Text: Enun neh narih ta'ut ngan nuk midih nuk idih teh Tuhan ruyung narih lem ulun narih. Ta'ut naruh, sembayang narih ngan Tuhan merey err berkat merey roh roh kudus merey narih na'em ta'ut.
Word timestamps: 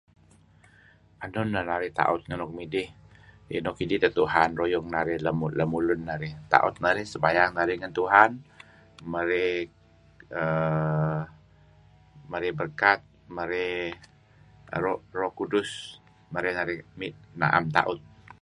Enun 1.25 1.47
neh 1.53 1.63
narih 1.69 1.93
ta'ut 1.99 2.21
ngan 2.25 2.39
nuk 2.41 2.51
midih 2.57 2.87
nuk 3.65 3.77
idih 3.83 3.99
teh 4.03 4.13
Tuhan 4.19 4.49
ruyung 4.59 4.87
narih 4.95 5.17
lem 5.59 5.73
ulun 5.77 6.01
narih. 6.09 6.31
Ta'ut 6.51 6.75
naruh, 6.83 7.05
sembayang 7.13 7.51
narih 7.55 7.77
ngan 7.77 7.93
Tuhan 7.99 8.31
merey 9.13 9.51
err 12.41 12.51
berkat 12.59 12.99
merey 13.37 13.75
roh 14.83 14.99
roh 15.19 15.31
kudus 15.39 15.69
merey 16.33 16.51
narih 16.57 16.79
na'em 17.39 17.65
ta'ut. 17.75 17.99